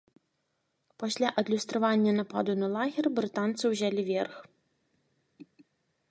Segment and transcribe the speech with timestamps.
[1.01, 4.41] Пасля адлюстравання нападу на лагер брытанцы ўзялі верх.